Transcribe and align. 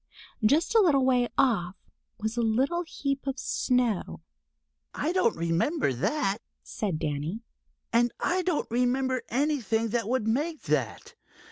Just 0.43 0.73
a 0.73 0.79
little 0.79 1.05
way 1.05 1.29
off 1.37 1.75
was 2.19 2.35
a 2.35 2.41
little 2.41 2.81
heap 2.81 3.27
of 3.27 3.37
snow. 3.37 4.21
"I 4.95 5.11
don't 5.11 5.35
remember 5.37 5.93
that," 5.93 6.39
said 6.63 6.97
Danny. 6.97 7.43
"And 7.93 8.11
I 8.19 8.41
don't 8.41 8.65
remember 8.71 9.21
anything 9.29 9.89
that 9.89 10.09
would 10.09 10.27
make 10.27 10.63
that. 10.63 11.13